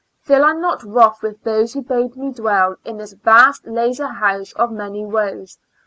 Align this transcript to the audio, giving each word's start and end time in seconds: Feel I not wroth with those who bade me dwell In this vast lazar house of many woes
Feel 0.21 0.43
I 0.43 0.53
not 0.53 0.81
wroth 0.81 1.21
with 1.21 1.43
those 1.43 1.73
who 1.73 1.83
bade 1.83 2.17
me 2.17 2.31
dwell 2.33 2.77
In 2.83 2.97
this 2.97 3.13
vast 3.13 3.67
lazar 3.67 4.07
house 4.07 4.51
of 4.53 4.71
many 4.71 5.05
woes 5.05 5.59